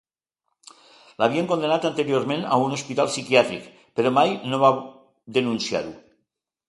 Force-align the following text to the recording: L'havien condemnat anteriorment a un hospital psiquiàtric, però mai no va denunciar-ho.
L'havien 1.23 1.49
condemnat 1.51 1.85
anteriorment 1.89 2.41
a 2.55 2.59
un 2.69 2.73
hospital 2.77 3.11
psiquiàtric, 3.11 3.67
però 4.01 4.13
mai 4.19 4.35
no 4.51 4.61
va 4.65 4.73
denunciar-ho. 5.39 5.95